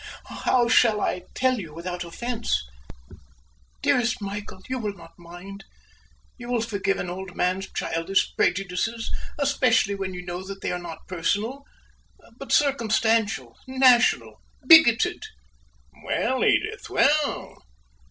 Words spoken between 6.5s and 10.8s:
forgive an old man's childish prejudices, especially when you know they are